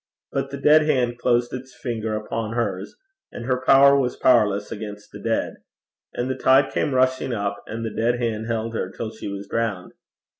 But 0.31 0.49
the 0.49 0.57
dead 0.57 0.87
hand 0.87 1.19
closed 1.19 1.53
its 1.53 1.75
fingers 1.79 2.23
upon 2.25 2.53
hers, 2.53 2.95
and 3.31 3.45
her 3.45 3.61
power 3.63 3.95
was 3.95 4.15
powerless 4.15 4.71
against 4.71 5.11
the 5.11 5.19
dead. 5.19 5.57
And 6.15 6.27
the 6.27 6.33
tide 6.33 6.73
came 6.73 6.95
rushing 6.95 7.33
up, 7.35 7.57
and 7.67 7.85
the 7.85 7.93
dead 7.93 8.17
hand 8.19 8.47
held 8.47 8.73
her 8.73 8.89
till 8.91 9.11
she 9.11 9.27
was 9.27 9.47
drowned. 9.47 9.91